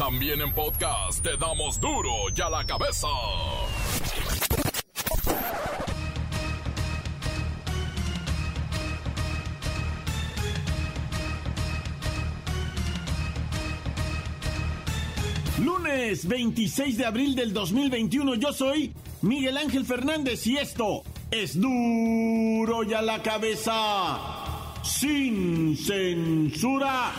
[0.00, 3.06] También en podcast te damos duro y a la cabeza.
[15.62, 22.84] Lunes 26 de abril del 2021 yo soy Miguel Ángel Fernández y esto es duro
[22.84, 27.12] y a la cabeza sin censura.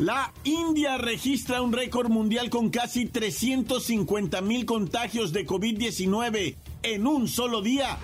[0.00, 7.28] La India registra un récord mundial con casi 350 mil contagios de COVID-19 en un
[7.28, 7.98] solo día.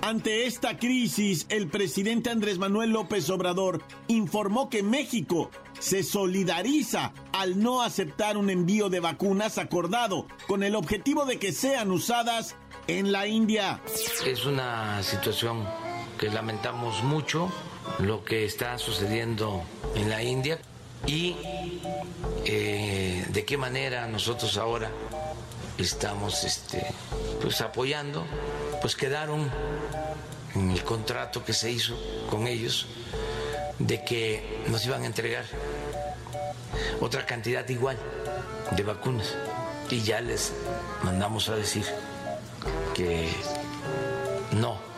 [0.00, 7.62] Ante esta crisis, el presidente Andrés Manuel López Obrador informó que México se solidariza al
[7.62, 12.56] no aceptar un envío de vacunas acordado con el objetivo de que sean usadas
[12.86, 13.82] en la India.
[14.24, 15.66] Es una situación
[16.32, 17.50] lamentamos mucho
[17.98, 19.62] lo que está sucediendo
[19.94, 20.58] en la India
[21.06, 21.36] y
[22.44, 24.90] eh, de qué manera nosotros ahora
[25.78, 26.86] estamos este,
[27.40, 28.24] pues apoyando,
[28.80, 29.50] pues quedaron
[30.54, 31.94] en el contrato que se hizo
[32.30, 32.86] con ellos
[33.78, 35.44] de que nos iban a entregar
[37.00, 37.98] otra cantidad igual
[38.70, 39.34] de vacunas.
[39.90, 40.52] Y ya les
[41.02, 41.84] mandamos a decir
[42.94, 43.28] que
[44.52, 44.93] no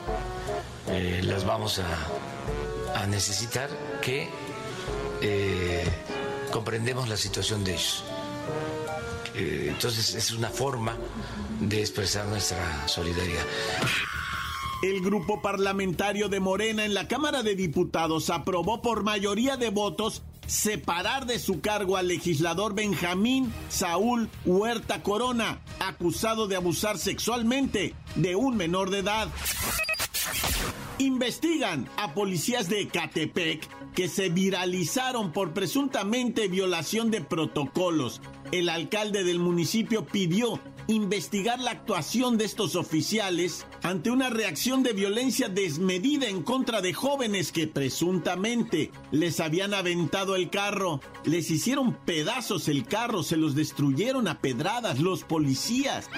[0.97, 3.69] eh, las vamos a, necesitar,
[4.03, 4.29] que
[5.21, 5.85] eh,
[6.51, 8.03] comprendemos la situación de ellos.
[9.35, 10.97] Eh, entonces es una forma
[11.61, 13.45] de expresar nuestra solidaridad.
[14.83, 20.23] El grupo parlamentario de Morena en la Cámara de Diputados aprobó por mayoría de votos
[20.47, 28.37] separar de su cargo al legislador Benjamín Saúl Huerta Corona, acusado de abusar sexualmente de
[28.37, 29.29] un menor de edad.
[30.99, 38.23] Investigan a policías de Ecatepec que se viralizaron por presuntamente violación de protocolos.
[38.51, 44.95] El alcalde del municipio pidió investigar la actuación de estos oficiales ante una reacción de
[44.95, 51.93] violencia desmedida en contra de jóvenes que presuntamente les habían aventado el carro, les hicieron
[51.93, 56.09] pedazos el carro, se los destruyeron a pedradas los policías.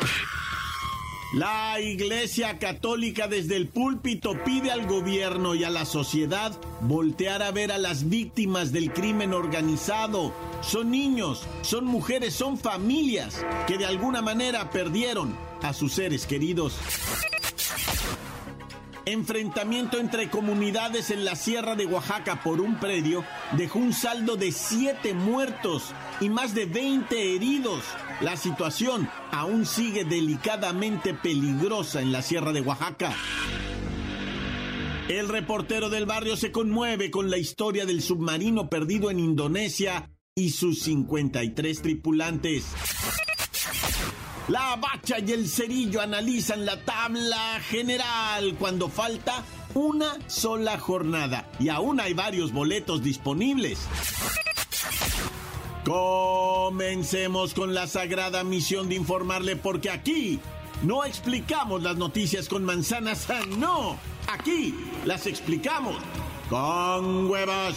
[1.35, 7.51] La Iglesia Católica desde el púlpito pide al gobierno y a la sociedad voltear a
[7.51, 10.33] ver a las víctimas del crimen organizado.
[10.63, 16.79] Son niños, son mujeres, son familias que de alguna manera perdieron a sus seres queridos.
[19.09, 23.25] Enfrentamiento entre comunidades en la Sierra de Oaxaca por un predio
[23.57, 27.85] dejó un saldo de siete muertos y más de 20 heridos.
[28.21, 33.15] La situación aún sigue delicadamente peligrosa en la Sierra de Oaxaca.
[35.09, 40.51] El reportero del barrio se conmueve con la historia del submarino perdido en Indonesia y
[40.51, 42.67] sus 53 tripulantes.
[44.49, 49.45] La bacha y el cerillo analizan la tabla general cuando falta
[49.75, 53.79] una sola jornada y aún hay varios boletos disponibles.
[55.85, 60.41] Comencemos con la sagrada misión de informarle porque aquí
[60.83, 63.27] no explicamos las noticias con manzanas,
[63.59, 63.99] no,
[64.29, 65.97] aquí las explicamos
[66.49, 67.77] con huevos.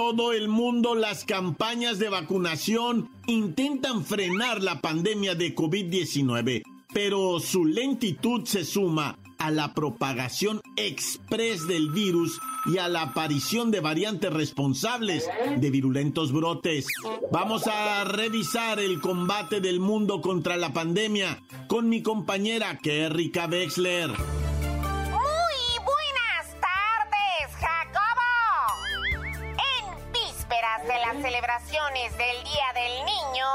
[0.00, 6.62] Todo el mundo las campañas de vacunación intentan frenar la pandemia de COVID-19,
[6.94, 13.70] pero su lentitud se suma a la propagación express del virus y a la aparición
[13.70, 16.86] de variantes responsables de virulentos brotes.
[17.30, 24.12] Vamos a revisar el combate del mundo contra la pandemia con mi compañera Kerrika Wexler.
[31.88, 33.46] Del Día del Niño,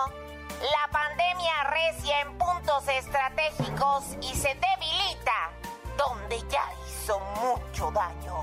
[0.59, 5.51] la pandemia recia en puntos estratégicos y se debilita
[5.95, 8.41] donde ya hizo mucho daño.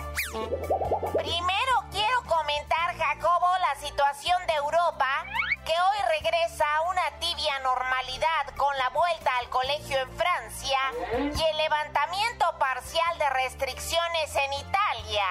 [1.14, 5.24] Primero quiero comentar, Jacobo, la situación de Europa,
[5.64, 10.78] que hoy regresa a una tibia normalidad con la vuelta al colegio en Francia
[11.18, 15.24] y el levantamiento parcial de restricciones en Italia.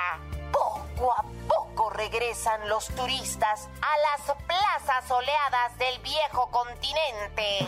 [0.52, 7.60] Poco a poco regresan los turistas a las plazas soleadas del viejo continente.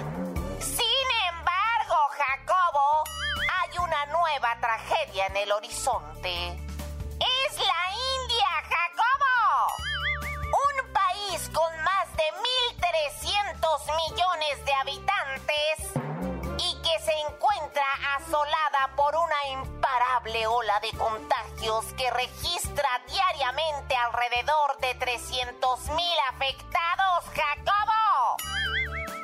[0.59, 3.03] Sin embargo, Jacobo,
[3.61, 6.47] hay una nueva tragedia en el horizonte.
[7.19, 7.83] Es la
[8.21, 9.75] India, Jacobo.
[10.51, 12.23] Un país con más de
[13.23, 16.12] 1.300 millones de habitantes
[16.99, 17.85] se encuentra
[18.17, 28.37] asolada por una imparable ola de contagios que registra diariamente alrededor de 300.000 afectados, Jacobo.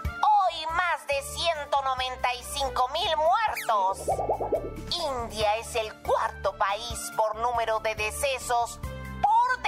[0.06, 4.00] Hoy más de 195 mil muertos.
[4.92, 8.80] India es el cuarto país por número de decesos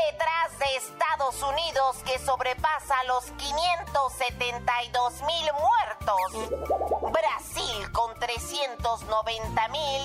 [0.10, 10.02] detrás de Estados Unidos que sobrepasa los 572 mil muertos, Brasil con 390 mil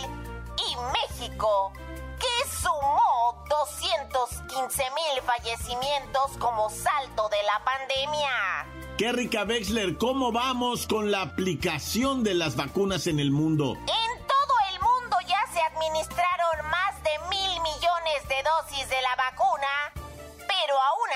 [0.57, 1.73] y México
[2.19, 8.67] que sumó 215 mil fallecimientos como salto de la pandemia.
[8.97, 13.75] Qué rica Wexler, ¿cómo vamos con la aplicación de las vacunas en el mundo?
[13.75, 19.15] En todo el mundo ya se administraron más de mil millones de dosis de la
[19.17, 19.46] vacuna,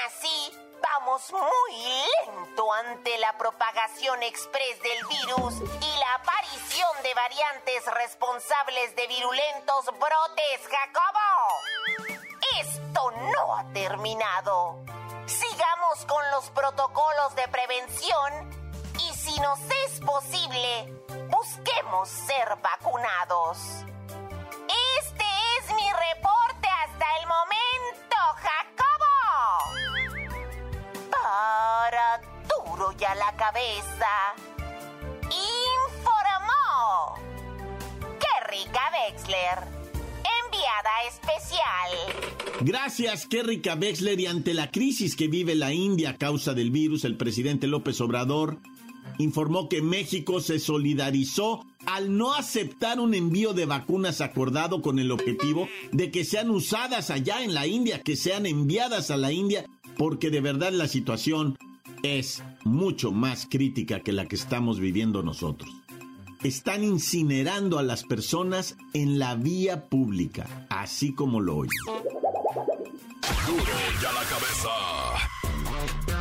[0.06, 0.52] así
[0.82, 1.76] vamos muy
[2.26, 9.86] lento ante la propagación express del virus y la aparición de variantes responsables de virulentos
[9.86, 12.10] brotes, Jacobo.
[12.60, 14.84] Esto no ha terminado.
[15.26, 18.60] Sigamos con los protocolos de prevención
[18.98, 20.92] y si nos es posible,
[21.28, 23.58] busquemos ser vacunados.
[25.00, 25.24] Este
[25.58, 27.49] es mi reporte hasta el momento,
[32.88, 34.08] la cabeza.
[35.90, 37.14] Informó.
[38.18, 39.58] ¡Qué rica Wexler!
[40.46, 41.90] Enviada especial.
[42.62, 44.18] Gracias, Kerrika Wexler.
[44.18, 48.00] Y ante la crisis que vive la India a causa del virus, el presidente López
[48.00, 48.56] Obrador
[49.18, 55.10] informó que México se solidarizó al no aceptar un envío de vacunas acordado con el
[55.10, 59.66] objetivo de que sean usadas allá en la India, que sean enviadas a la India,
[59.98, 61.58] porque de verdad la situación
[62.02, 65.70] es mucho más crítica que la que estamos viviendo nosotros.
[66.42, 71.70] Están incinerando a las personas en la vía pública, así como lo oyen.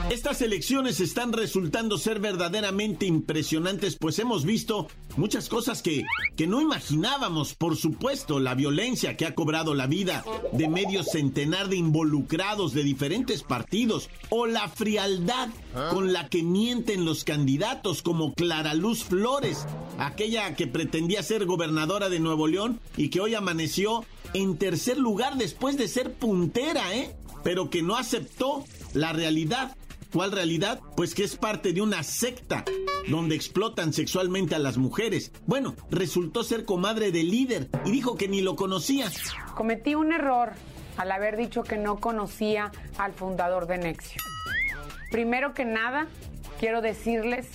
[0.09, 6.03] Estas elecciones están resultando ser verdaderamente impresionantes, pues hemos visto muchas cosas que,
[6.35, 7.53] que no imaginábamos.
[7.53, 12.83] Por supuesto, la violencia que ha cobrado la vida de medio centenar de involucrados de
[12.83, 15.50] diferentes partidos, o la frialdad
[15.91, 19.67] con la que mienten los candidatos, como Clara Luz Flores,
[20.00, 24.03] aquella que pretendía ser gobernadora de Nuevo León y que hoy amaneció
[24.33, 27.15] en tercer lugar después de ser puntera, ¿eh?
[27.44, 29.77] Pero que no aceptó la realidad.
[30.11, 30.81] ¿Cuál realidad?
[30.95, 32.65] Pues que es parte de una secta
[33.07, 35.31] donde explotan sexualmente a las mujeres.
[35.45, 39.11] Bueno, resultó ser comadre del líder y dijo que ni lo conocía.
[39.56, 40.53] Cometí un error
[40.97, 44.21] al haber dicho que no conocía al fundador de Nexio.
[45.11, 46.07] Primero que nada,
[46.59, 47.47] quiero decirles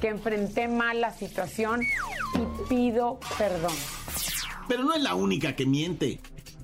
[0.00, 3.72] que enfrenté mal la situación y pido perdón.
[4.66, 6.20] Pero no es la única que miente.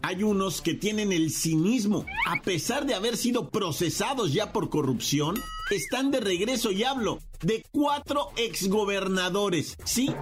[0.07, 5.43] Hay unos que tienen el cinismo, a pesar de haber sido procesados ya por corrupción,
[5.71, 9.79] están de regreso y hablo de cuatro exgobernadores.
[9.87, 10.15] Sí,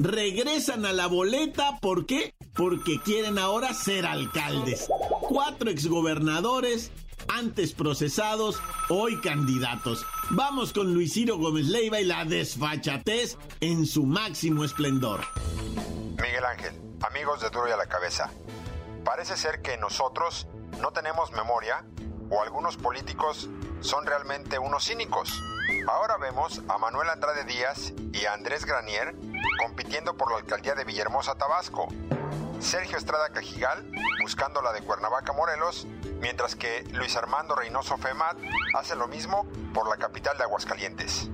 [0.00, 2.34] regresan a la boleta, ¿por qué?
[2.52, 4.88] Porque quieren ahora ser alcaldes.
[5.28, 6.90] Cuatro exgobernadores,
[7.28, 10.04] antes procesados, hoy candidatos.
[10.30, 15.20] Vamos con Luis Ciro Gómez Leiva y la desfachatez en su máximo esplendor.
[16.20, 18.32] Miguel Ángel, amigos de Duro y a la Cabeza.
[19.08, 20.48] Parece ser que nosotros
[20.80, 21.82] no tenemos memoria
[22.28, 23.48] o algunos políticos
[23.80, 25.32] son realmente unos cínicos.
[25.88, 29.16] Ahora vemos a Manuel Andrade Díaz y a Andrés Granier
[29.62, 31.88] compitiendo por la alcaldía de Villahermosa, Tabasco.
[32.60, 35.86] Sergio Estrada Cajigal buscando la de Cuernavaca, Morelos,
[36.20, 38.36] mientras que Luis Armando Reynoso Femat
[38.74, 41.30] hace lo mismo por la capital de Aguascalientes.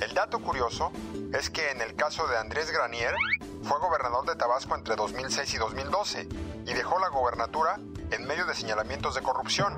[0.00, 0.92] El dato curioso
[1.32, 3.16] es que en el caso de Andrés Granier,
[3.64, 6.28] fue gobernador de Tabasco entre 2006 y 2012
[6.66, 7.78] y dejó la gobernatura
[8.10, 9.76] en medio de señalamientos de corrupción.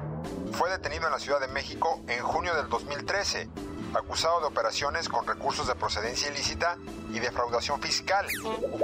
[0.52, 3.48] Fue detenido en la Ciudad de México en junio del 2013,
[3.94, 6.76] acusado de operaciones con recursos de procedencia ilícita
[7.10, 8.26] y defraudación fiscal.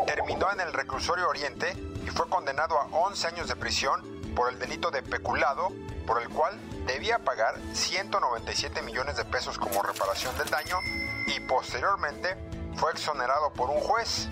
[0.07, 1.73] Terminó en el reclusorio Oriente
[2.05, 4.01] y fue condenado a 11 años de prisión
[4.35, 5.69] por el delito de peculado,
[6.07, 10.77] por el cual debía pagar 197 millones de pesos como reparación del daño
[11.27, 12.37] y posteriormente
[12.77, 14.29] fue exonerado por un juez.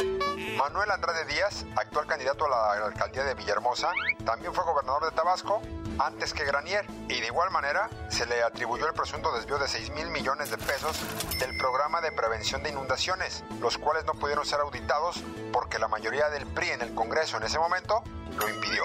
[0.56, 3.92] Manuel Andrade Díaz, actual candidato a la alcaldía de Villahermosa,
[4.25, 5.62] también fue gobernador de Tabasco
[5.99, 9.90] antes que Granier y de igual manera se le atribuyó el presunto desvío de 6
[9.90, 10.99] mil millones de pesos
[11.38, 16.28] del programa de prevención de inundaciones, los cuales no pudieron ser auditados porque la mayoría
[16.30, 18.02] del PRI en el Congreso en ese momento
[18.38, 18.85] lo impidió.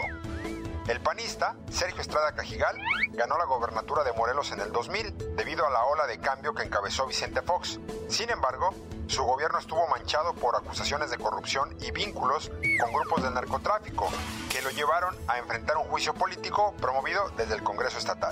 [0.87, 2.77] El panista, Sergio Estrada Cajigal,
[3.13, 6.61] ganó la gobernatura de Morelos en el 2000 debido a la ola de cambio que
[6.61, 7.79] encabezó Vicente Fox.
[8.07, 8.71] Sin embargo,
[9.07, 14.09] su gobierno estuvo manchado por acusaciones de corrupción y vínculos con grupos de narcotráfico,
[14.49, 18.31] que lo llevaron a enfrentar un juicio político promovido desde el Congreso Estatal.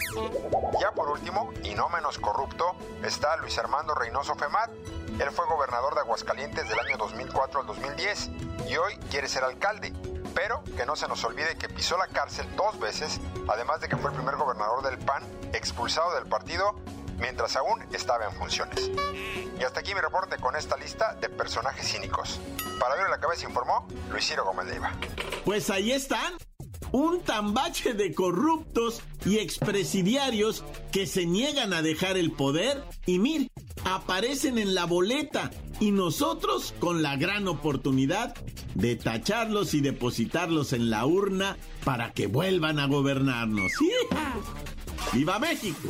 [0.80, 4.72] Ya por último, y no menos corrupto, está Luis Armando Reynoso Femat.
[5.20, 8.30] Él fue gobernador de Aguascalientes del año 2004 al 2010
[8.68, 9.94] y hoy quiere ser alcalde
[10.34, 13.98] pero que no se nos olvide que pisó la cárcel dos veces, además de que
[13.98, 16.76] fue el primer gobernador del PAN expulsado del partido
[17.20, 18.92] mientras aún estaba en funciones.
[19.60, 22.40] Y hasta aquí mi reporte con esta lista de personajes cínicos.
[22.80, 24.92] Para ver la cabeza informó Luis Ciro Gómez Leiva.
[25.46, 26.34] Pues ahí están.
[26.92, 33.50] Un tambache de corruptos y expresidiarios que se niegan a dejar el poder y mir,
[33.84, 38.36] aparecen en la boleta y nosotros con la gran oportunidad
[38.76, 43.72] de tacharlos y depositarlos en la urna para que vuelvan a gobernarnos.
[45.14, 45.90] ¡Viva México!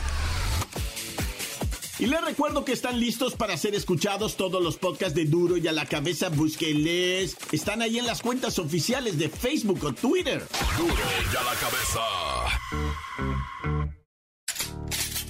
[2.01, 5.67] Y les recuerdo que están listos para ser escuchados todos los podcasts de Duro y
[5.67, 6.29] a la cabeza.
[6.29, 7.37] Búsquenles.
[7.51, 10.43] Están ahí en las cuentas oficiales de Facebook o Twitter.
[10.79, 12.01] Duro y a la cabeza.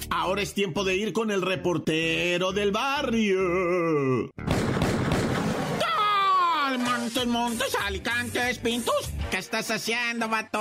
[0.08, 4.30] Ahora es tiempo de ir con el reportero del barrio.
[6.78, 9.10] Montes, montes, alicantes, pintos.
[9.32, 10.60] ¿Qué estás haciendo, vato?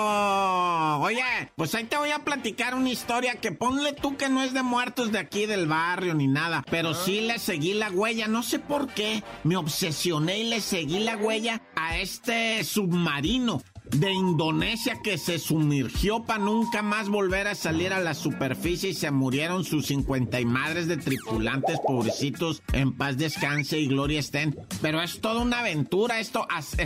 [1.01, 1.21] Oye,
[1.57, 4.63] pues ahí te voy a platicar una historia que ponle tú que no es de
[4.63, 8.59] muertos de aquí del barrio ni nada, pero sí le seguí la huella, no sé
[8.59, 9.25] por qué.
[9.43, 13.61] Me obsesioné y le seguí la huella a este submarino
[13.91, 18.93] de Indonesia que se sumergió para nunca más volver a salir a la superficie y
[18.93, 24.57] se murieron sus 50 y madres de tripulantes, pobrecitos, en paz descanse y gloria estén.
[24.81, 26.47] Pero es toda una aventura esto.
[26.49, 26.77] Haz,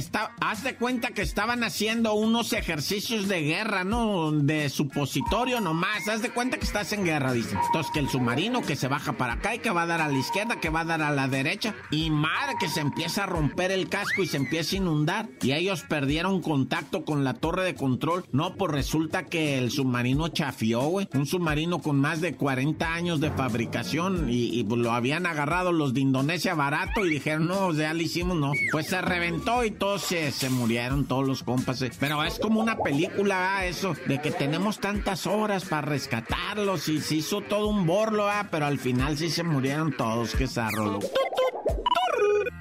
[0.42, 4.32] haz de cuenta que estaban haciendo unos ejercicios de guerra, ¿no?
[4.32, 6.08] De supositorio nomás.
[6.08, 7.60] Haz de cuenta que estás en guerra, dicen.
[7.68, 10.08] Entonces que el submarino que se baja para acá y que va a dar a
[10.08, 11.76] la izquierda, que va a dar a la derecha.
[11.92, 15.30] Y madre que se empieza a romper el casco y se empieza a inundar.
[15.42, 18.26] Y ellos perdieron contacto con la torre de control.
[18.32, 21.10] No, pues resulta que el submarino chafió, güey.
[21.14, 25.94] Un submarino con más de 40 años de fabricación y, pues, lo habían agarrado los
[25.94, 28.52] de Indonesia barato y dijeron, no, ya lo hicimos, no.
[28.72, 31.82] Pues se reventó y todos se, murieron, todos los compas.
[31.82, 31.92] Eh.
[32.00, 37.02] Pero es como una película, ah, eso, de que tenemos tantas horas para rescatarlos y
[37.02, 41.00] se hizo todo un borlo, ah, pero al final sí se murieron todos, qué zarro,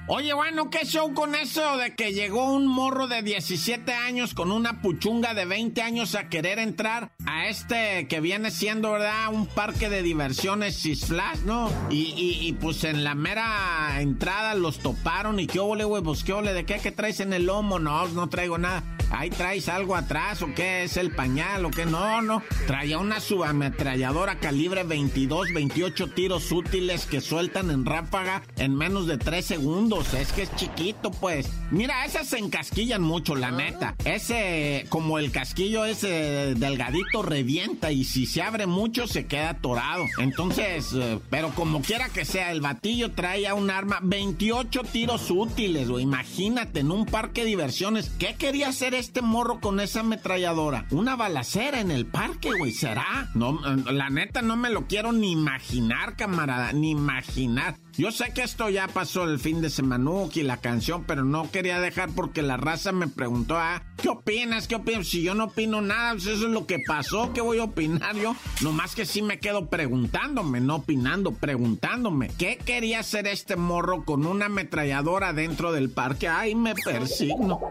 [0.07, 4.51] Oye, bueno, ¿qué show con eso de que llegó un morro de 17 años con
[4.51, 9.33] una puchunga de 20 años a querer entrar a este que viene siendo, ¿verdad?
[9.33, 11.71] Un parque de diversiones Flash, ¿no?
[11.89, 16.33] Y, y, pues en la mera entrada los toparon y qué ole, güey, pues qué
[16.33, 17.79] ole, ¿de qué, qué traes en el lomo?
[17.79, 18.83] No, no traigo nada.
[19.11, 22.41] Ahí traes algo atrás o qué es el pañal o qué no, no.
[22.67, 29.17] Traía una subametralladora calibre 22, 28 tiros útiles que sueltan en ráfaga en menos de
[29.17, 29.94] 3 segundos.
[30.01, 31.49] Es que es chiquito, pues.
[31.71, 33.95] Mira, esas se encasquillan mucho, la neta.
[34.03, 40.03] Ese, como el casquillo ese delgadito revienta y si se abre mucho se queda atorado.
[40.17, 45.89] Entonces, eh, pero como quiera que sea, el batillo traía un arma 28 tiros útiles,
[45.89, 48.11] o Imagínate, en un parque de diversiones.
[48.19, 50.85] ¿Qué quería hacer este morro con esa ametralladora?
[50.91, 53.29] Una balacera en el parque, güey, ¿será?
[53.33, 57.75] No, la neta no me lo quiero ni imaginar, camarada, ni imaginar.
[57.97, 59.95] Yo sé que esto ya pasó el fin de semana
[60.33, 64.67] y la canción, pero no quería dejar porque la raza me preguntó, ah, ¿qué opinas?
[64.67, 65.07] ¿Qué opinas?
[65.07, 68.15] Si yo no opino nada, pues eso es lo que pasó, ¿qué voy a opinar
[68.17, 68.35] yo?
[68.61, 74.25] Nomás que sí me quedo preguntándome, no opinando, preguntándome, ¿qué quería hacer este morro con
[74.25, 76.27] una ametralladora dentro del parque?
[76.27, 77.61] Ay, me persigno.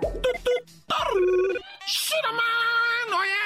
[3.13, 3.44] Oye,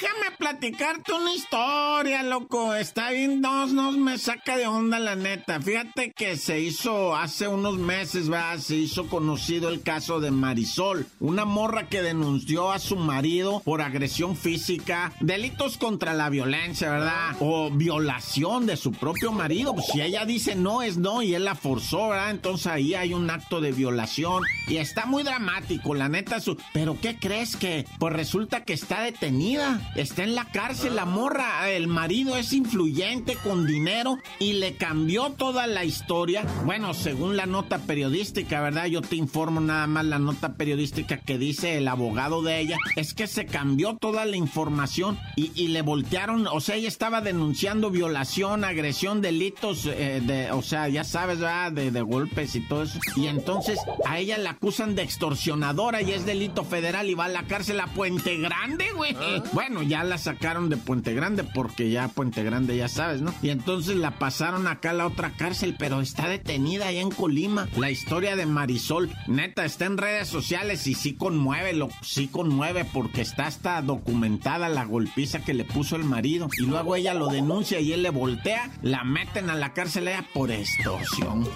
[0.00, 2.74] déjame platicar platicarte una historia, loco.
[2.74, 5.60] Está bien, no, no me saca de onda la neta.
[5.60, 8.58] Fíjate que se hizo hace unos meses, ¿verdad?
[8.58, 13.80] Se hizo conocido el caso de Marisol, una morra que denunció a su marido por
[13.80, 17.36] agresión física, delitos contra la violencia, ¿verdad?
[17.40, 19.74] O violación de su propio marido.
[19.74, 22.30] Pues si ella dice no es no y él la forzó, ¿verdad?
[22.30, 26.40] Entonces ahí hay un acto de violación y está muy dramático, la neta.
[26.40, 26.56] Su...
[26.72, 27.86] Pero ¿qué crees que?
[27.98, 33.36] Pues resulta que está detenida, está en la cárcel la morra, el marido es influyente
[33.36, 36.44] con dinero y le cambió toda la historia.
[36.64, 38.86] Bueno, según la nota periodística, ¿verdad?
[38.86, 43.14] Yo te informo nada más la nota periodística que dice el abogado de ella, es
[43.14, 48.64] que se cambió toda la información y, le voltearon, o sea, ella estaba denunciando violación,
[48.64, 51.72] agresión, delitos, eh, de, o sea, ya sabes, ¿verdad?
[51.72, 52.98] De, de golpes y todo eso.
[53.16, 57.28] Y entonces a ella la acusan de extorsionadora y es delito federal y va a
[57.28, 59.14] la cárcel a Puente Grande, güey.
[59.16, 59.42] Ah.
[59.82, 63.34] Ya la sacaron de Puente Grande porque ya Puente Grande ya sabes, ¿no?
[63.42, 67.68] Y entonces la pasaron acá a la otra cárcel, pero está detenida allá en Colima.
[67.76, 72.84] La historia de Marisol, neta, está en redes sociales y sí conmueve, lo, sí conmueve
[72.84, 76.48] porque está hasta documentada la golpiza que le puso el marido.
[76.58, 80.00] Y luego ella lo denuncia y él le voltea, la meten a la cárcel
[80.32, 81.48] por extorsión.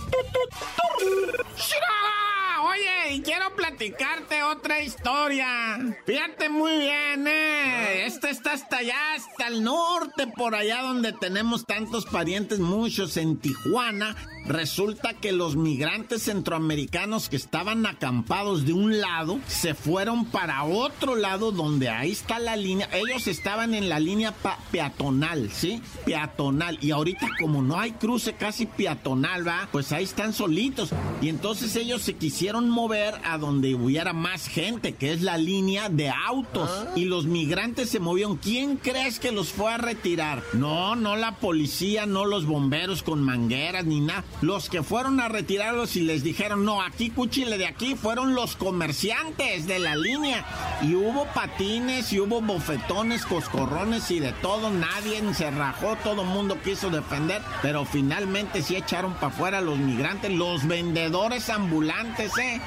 [2.75, 5.79] Oye, y quiero platicarte otra historia.
[6.07, 8.07] Fíjate muy bien, ¿eh?
[8.07, 13.39] Esta está hasta allá, hasta el norte, por allá donde tenemos tantos parientes, muchos en
[13.39, 14.17] Tijuana.
[14.47, 21.17] Resulta que los migrantes centroamericanos que estaban acampados de un lado se fueron para otro
[21.17, 22.89] lado donde ahí está la línea.
[22.93, 24.35] Ellos estaban en la línea
[24.71, 25.81] peatonal, ¿sí?
[26.05, 26.79] Peatonal.
[26.83, 29.67] Y ahorita como no hay cruce casi peatonal, ¿va?
[29.73, 30.91] Pues ahí están solitos.
[31.23, 35.89] Y entonces ellos se quisieron mover a donde hubiera más gente, que es la línea
[35.89, 36.69] de autos.
[36.71, 36.93] Ah.
[36.97, 38.37] Y los migrantes se movieron.
[38.37, 40.43] ¿Quién crees que los fue a retirar?
[40.53, 45.29] No, no la policía, no los bomberos con mangueras ni nada los que fueron a
[45.29, 50.45] retirarlos y les dijeron, no, aquí cuchile de aquí, fueron los comerciantes de la línea.
[50.83, 54.71] Y hubo patines y hubo bofetones, coscorrones y de todo.
[54.71, 60.31] Nadie se rajó, todo mundo quiso defender, pero finalmente sí echaron para afuera los migrantes,
[60.31, 62.61] los vendedores ambulantes, ¿eh?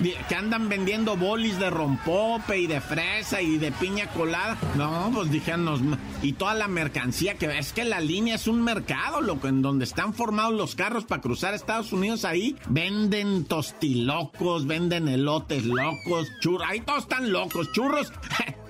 [0.28, 4.56] que andan vendiendo bolis de rompope y de fresa y de piña colada.
[4.76, 9.20] No, pues dijeron, y toda la mercancía que es que la línea es un mercado,
[9.20, 15.08] loco, en donde están formados los carros para cruzar Estados Unidos ahí, venden tostilocos, venden
[15.08, 18.12] elotes locos, churros, ahí todos están locos, churros.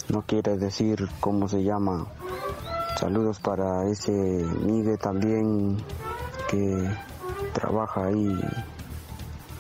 [0.09, 2.07] no quiere decir cómo se llama.
[2.99, 5.77] Saludos para ese Miguel también
[6.51, 6.91] que
[7.53, 8.37] trabaja ahí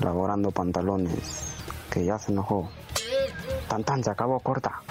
[0.01, 1.55] laborando pantalones,
[1.89, 2.69] que ya se enojó.
[3.69, 4.83] Tan tan se acabó corta.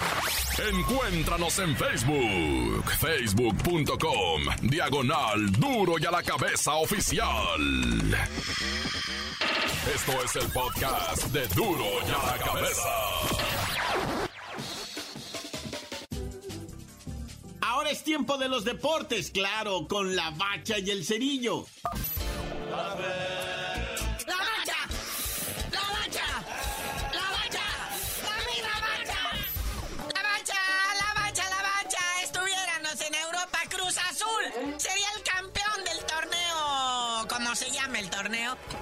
[0.73, 7.27] Encuéntranos en Facebook, facebook.com, diagonal duro y a la cabeza oficial.
[9.93, 13.36] Esto es el podcast de duro y a la cabeza.
[17.89, 21.65] Es tiempo de los deportes, claro, con la bacha y el cerillo.
[22.69, 22.95] ¡La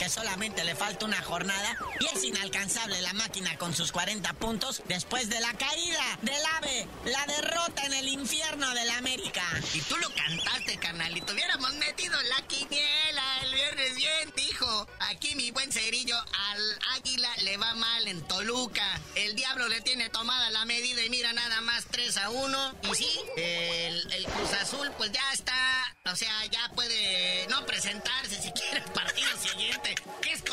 [0.09, 1.77] Solamente le falta una jornada.
[1.99, 6.87] Y es inalcanzable la máquina con sus 40 puntos después de la caída del AVE.
[7.05, 9.43] La derrota en el infierno de la América.
[9.73, 14.87] Y tú lo cantaste, carnal, y tuviéramos metido la quiniela el viernes bien, dijo.
[14.99, 18.99] Aquí mi buen cerillo al águila le va mal en Toluca.
[19.15, 22.75] El diablo le tiene tomada la medida y mira nada más 3 a 1.
[22.91, 28.34] Y sí, el, Cruz Azul pues ya está, o sea, ya puede no presentarse
[30.15, 30.44] siguiente, que es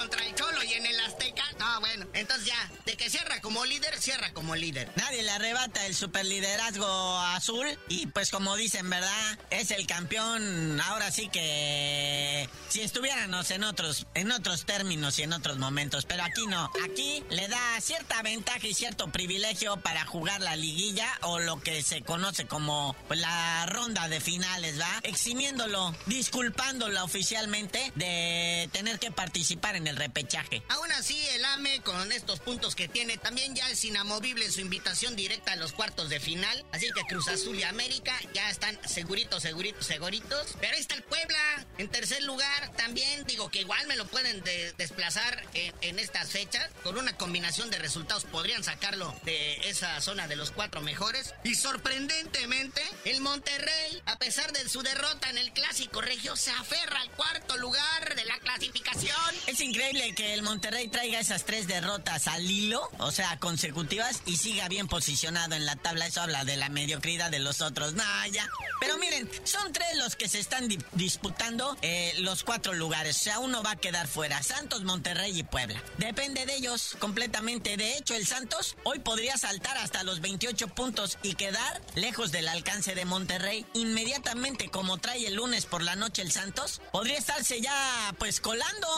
[2.32, 4.90] entonces ya, de que cierra como líder, cierra como líder.
[4.96, 9.38] Nadie le arrebata el superliderazgo azul y pues como dicen, ¿verdad?
[9.50, 15.32] Es el campeón, ahora sí que si estuviéramos en otros en otros términos y en
[15.34, 16.70] otros momentos, pero aquí no.
[16.84, 21.82] Aquí le da cierta ventaja y cierto privilegio para jugar la liguilla o lo que
[21.82, 25.00] se conoce como pues, la ronda de finales, ¿va?
[25.02, 30.62] Eximiéndolo, disculpándolo oficialmente de tener que participar en el repechaje.
[30.70, 35.16] Aún así, el AME, con estos puntos que tiene, también ya es inamovible su invitación
[35.16, 36.64] directa a los cuartos de final.
[36.70, 40.54] Así que Cruz Azul y América ya están seguritos, seguritos, seguritos.
[40.60, 42.72] Pero ahí está el Puebla, en tercer lugar.
[42.76, 44.40] También digo que igual me lo pueden
[44.78, 46.70] desplazar en, en estas fechas.
[46.84, 51.34] Con una combinación de resultados podrían sacarlo de esa zona de los cuatro mejores.
[51.42, 57.00] Y sorprendentemente, el Monterrey, a pesar de su derrota en el clásico regio, se aferra
[57.00, 59.34] al cuarto lugar de la clasificación.
[59.48, 64.36] Es increíble que el Monterrey traiga esas tres derrotas al hilo, o sea, consecutivas, y
[64.36, 66.06] siga bien posicionado en la tabla.
[66.06, 67.94] Eso habla de la mediocridad de los otros.
[67.94, 68.48] No, ya.
[68.80, 73.16] Pero miren, son tres los que se están disputando eh, los cuatro lugares.
[73.16, 74.42] O sea, uno va a quedar fuera.
[74.42, 75.82] Santos, Monterrey y Puebla.
[75.98, 77.76] Depende de ellos completamente.
[77.76, 82.48] De hecho, el Santos hoy podría saltar hasta los 28 puntos y quedar lejos del
[82.48, 83.66] alcance de Monterrey.
[83.74, 88.88] Inmediatamente, como trae el lunes por la noche el Santos, podría estarse ya pues colando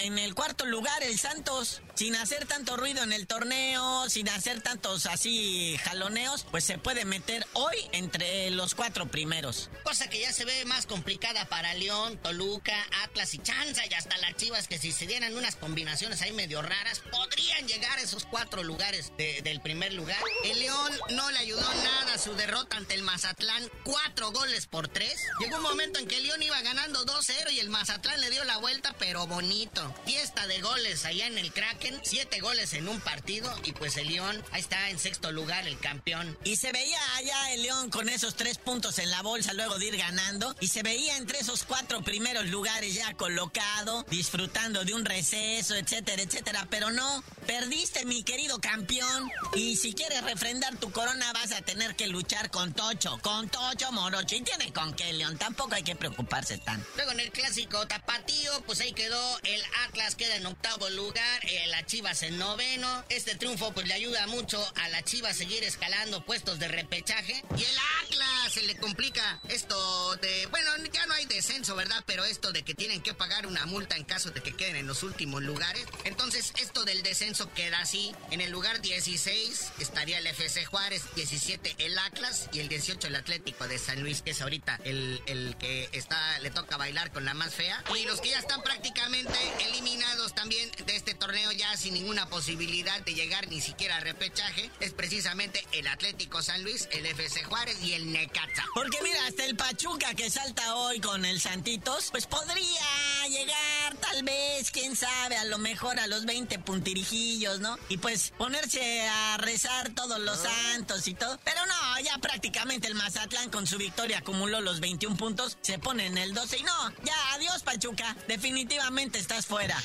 [0.00, 1.80] en el cuarto lugar el Santos.
[1.94, 7.04] Sin hacer tanto ruido en el torneo, sin hacer tantos así jaloneos, pues se puede
[7.04, 9.70] meter hoy entre los cuatro primeros.
[9.82, 14.16] Cosa que ya se ve más complicada para León, Toluca, Atlas y Chanza y hasta
[14.18, 18.24] las Chivas que si se dieran unas combinaciones ahí medio raras, podrían llegar a esos
[18.24, 20.18] cuatro lugares del primer lugar.
[20.44, 24.88] El León no le ayudó nada a su derrota ante el Mazatlán, cuatro goles por
[24.88, 25.20] tres.
[25.40, 28.44] Llegó un momento en que el León iba ganando 2-0 y el Mazatlán le dio
[28.44, 29.94] la vuelta, pero bonito.
[30.04, 34.08] Fiesta de goles allá en el Kraken, siete goles en un partido y pues el
[34.08, 36.36] León ahí está en sexto lugar, el campeón.
[36.44, 39.86] Y se veía allá el León con esos tres puntos en la bolsa luego de
[39.86, 45.04] ir ganando y se veía entre esos cuatro primeros lugares ya colocado, disfrutando de un
[45.04, 51.32] receso, etcétera, etcétera, pero no, perdiste mi querido campeón y si quieres refrendar tu corona
[51.32, 55.36] vas a tener que luchar con Tocho, con Tocho Morocho y tiene con qué León,
[55.38, 56.86] tampoco hay que preocuparse tanto.
[56.96, 61.66] Luego en el clásico tapatío, pues ahí quedó el Atlas queda en octavo lugar, eh,
[61.68, 66.24] la Chivas en noveno, este triunfo pues le ayuda mucho a la Chivas seguir escalando
[66.24, 71.26] puestos de repechaje y el Atlas se le complica esto de, bueno, ya no hay
[71.26, 72.02] descenso, ¿verdad?
[72.06, 74.86] Pero esto de que tienen que pagar una multa en caso de que queden en
[74.86, 75.84] los últimos lugares.
[76.04, 78.14] Entonces, esto del descenso queda así.
[78.30, 83.16] En el lugar 16 estaría el FC Juárez, 17 el Atlas y el 18 el
[83.16, 87.24] Atlético de San Luis, que es ahorita el, el que está, le toca bailar con
[87.24, 87.82] la más fea.
[87.98, 89.32] Y los que ya están prácticamente
[89.68, 94.70] eliminados también de este torneo ya sin ninguna posibilidad de llegar ni siquiera a repechaje,
[94.80, 98.64] es precisamente el Atlético San Luis, el FC Juárez y el Necaxa.
[98.74, 104.22] Porque mira, hasta el Pachuca que salta hoy con el Santitos, pues podría llegar tal
[104.22, 107.78] vez, quién sabe, a lo mejor a los 20 puntirijillos, ¿no?
[107.88, 111.38] Y pues ponerse a rezar todos los santos y todo.
[111.44, 116.06] Pero no, ya prácticamente el Mazatlán con su victoria acumuló los 21 puntos, se pone
[116.06, 119.76] en el 12 y no, ya adiós Pachuca, definitivamente estás fuera.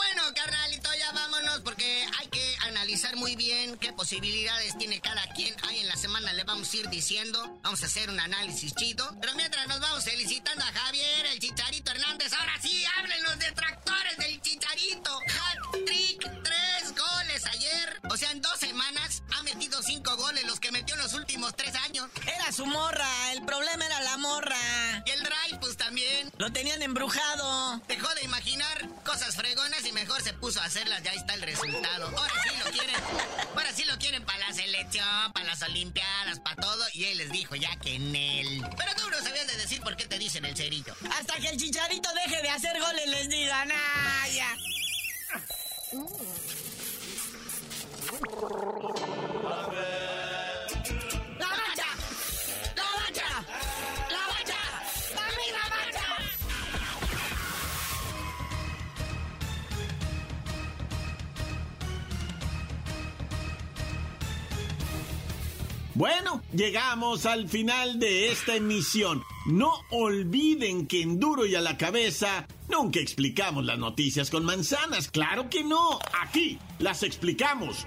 [0.00, 5.54] Bueno, carnalito, ya vámonos porque hay que analizar muy bien qué posibilidades tiene cada quien.
[5.68, 7.60] Ahí en la semana le vamos a ir diciendo.
[7.62, 9.06] Vamos a hacer un análisis chido.
[9.20, 12.32] Pero mientras nos vamos felicitando a Javier, el Chicharito Hernández.
[12.32, 15.20] Ahora sí, hablen los detractores del Chicharito.
[15.20, 17.69] Hat trick, tres goles ayer.
[18.10, 21.54] O sea, en dos semanas ha metido cinco goles, los que metió en los últimos
[21.54, 22.10] tres años.
[22.26, 24.56] Era su morra, el problema era la morra.
[25.06, 26.28] Y el drive, pues también.
[26.36, 27.80] Lo tenían embrujado.
[27.86, 31.04] Dejó de imaginar cosas fregonas y mejor se puso a hacerlas.
[31.04, 32.08] Ya está el resultado.
[32.08, 32.96] Ahora sí lo quieren.
[33.54, 36.84] Ahora sí lo quieren para la selección, para las olimpiadas, para todo.
[36.94, 38.66] Y él les dijo ya que en él.
[38.76, 40.96] Pero tú no sabías de decir por qué te dicen el cerillo.
[41.16, 44.56] Hasta que el chicharito deje de hacer goles les digan, ah, ya.
[65.94, 69.22] Bueno, llegamos al final de esta emisión.
[69.46, 75.10] No olviden que en Duro y a la cabeza nunca explicamos las noticias con manzanas.
[75.10, 75.98] Claro que no.
[76.22, 77.86] Aquí las explicamos